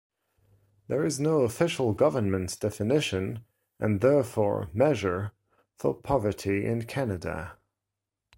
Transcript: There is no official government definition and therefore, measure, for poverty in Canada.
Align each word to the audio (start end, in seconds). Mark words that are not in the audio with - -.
There 0.87 1.05
is 1.05 1.19
no 1.19 1.41
official 1.41 1.93
government 1.93 2.59
definition 2.59 3.45
and 3.79 4.01
therefore, 4.01 4.67
measure, 4.73 5.31
for 5.77 5.93
poverty 5.93 6.65
in 6.65 6.85
Canada. 6.87 7.59